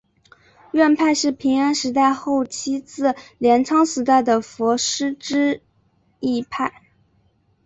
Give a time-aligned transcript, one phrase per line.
[0.71, 5.61] 院派是平安时代后期至镰仓时代的佛师之
[6.19, 6.81] 一派。